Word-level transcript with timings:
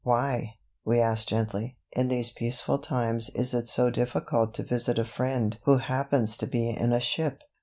Why, 0.03 0.55
we 0.83 0.99
asked 0.99 1.29
gently, 1.29 1.77
in 1.91 2.07
these 2.07 2.31
peaceful 2.31 2.79
times 2.79 3.29
is 3.35 3.53
it 3.53 3.67
so 3.67 3.91
difficult 3.91 4.55
to 4.55 4.63
visit 4.63 4.97
a 4.97 5.05
friend 5.05 5.55
who 5.65 5.77
happens 5.77 6.37
to 6.37 6.47
be 6.47 6.69
in 6.71 6.91
a 6.91 6.99
ship? 6.99 7.43